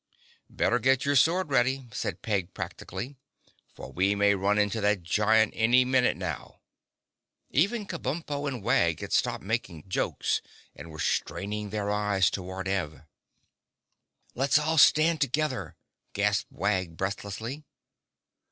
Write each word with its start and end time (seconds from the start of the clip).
"Better 0.49 0.79
get 0.79 1.05
your 1.05 1.15
sword 1.15 1.51
ready," 1.51 1.87
said 1.91 2.23
Peg 2.23 2.55
practically, 2.55 3.17
"for 3.75 3.91
we 3.91 4.15
may 4.15 4.33
run 4.33 4.57
into 4.57 4.81
that 4.81 5.03
giant 5.03 5.53
any 5.55 5.85
minute 5.85 6.17
now." 6.17 6.61
Even 7.51 7.85
Kabumpo 7.85 8.47
and 8.47 8.63
Wag 8.63 9.01
had 9.01 9.13
stopped 9.13 9.43
making 9.43 9.87
jokes 9.87 10.41
and 10.75 10.89
were 10.89 10.97
straining 10.97 11.69
their 11.69 11.91
eyes 11.91 12.31
toward 12.31 12.67
Ev. 12.67 13.03
"Let's 14.33 14.57
all 14.57 14.79
stand 14.79 15.21
together!" 15.21 15.75
gasped 16.13 16.51
Wag 16.51 16.97
breathlessly. 16.97 17.63